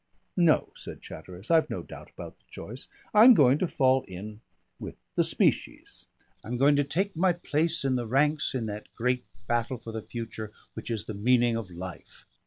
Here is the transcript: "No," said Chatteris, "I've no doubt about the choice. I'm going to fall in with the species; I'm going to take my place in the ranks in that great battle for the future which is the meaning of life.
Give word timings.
"No," 0.35 0.73
said 0.75 1.03
Chatteris, 1.03 1.51
"I've 1.51 1.69
no 1.69 1.83
doubt 1.83 2.09
about 2.09 2.35
the 2.39 2.45
choice. 2.49 2.87
I'm 3.13 3.35
going 3.35 3.59
to 3.59 3.67
fall 3.67 4.01
in 4.07 4.41
with 4.79 4.95
the 5.13 5.23
species; 5.23 6.07
I'm 6.43 6.57
going 6.57 6.75
to 6.77 6.83
take 6.83 7.15
my 7.15 7.33
place 7.33 7.85
in 7.85 7.97
the 7.97 8.07
ranks 8.07 8.55
in 8.55 8.65
that 8.65 8.87
great 8.95 9.25
battle 9.45 9.77
for 9.77 9.91
the 9.91 10.01
future 10.01 10.51
which 10.73 10.89
is 10.89 11.05
the 11.05 11.13
meaning 11.13 11.55
of 11.55 11.69
life. 11.69 12.25